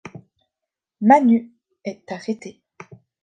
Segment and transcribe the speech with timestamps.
[1.01, 1.51] Manu
[1.85, 2.63] est arrêté.